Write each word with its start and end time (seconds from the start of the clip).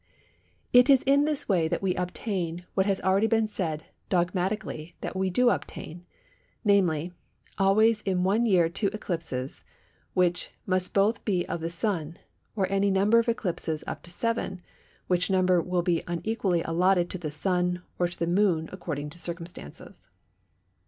It 0.73 0.89
is 0.89 1.03
in 1.03 1.25
this 1.25 1.47
way 1.47 1.67
that 1.67 1.83
we 1.83 1.93
obtain 1.93 2.65
what 2.73 2.87
it 2.87 2.89
has 2.89 3.01
already 3.01 3.27
been 3.27 3.47
said 3.47 3.85
dogmatically 4.09 4.95
that 5.01 5.15
we 5.15 5.29
do 5.29 5.51
obtain; 5.51 6.07
namely, 6.65 7.13
always 7.59 8.01
in 8.01 8.23
one 8.23 8.47
year 8.47 8.67
two 8.67 8.89
eclipses, 8.93 9.63
which 10.15 10.49
must 10.65 10.95
be 10.95 10.95
both 10.95 11.19
of 11.53 11.61
the 11.61 11.69
Sun, 11.69 12.17
or 12.55 12.65
any 12.71 12.89
number 12.89 13.19
of 13.19 13.29
eclipses 13.29 13.83
up 13.85 14.01
to 14.01 14.09
seven, 14.09 14.63
which 15.05 15.29
number 15.29 15.61
will 15.61 15.83
be 15.83 16.01
unequally 16.07 16.63
allotted 16.63 17.07
to 17.11 17.19
the 17.19 17.29
Sun 17.29 17.83
or 17.99 18.07
to 18.07 18.17
the 18.17 18.25
Moon 18.25 18.69
according 18.73 19.11
to 19.11 19.19
circumstances. 19.19 20.09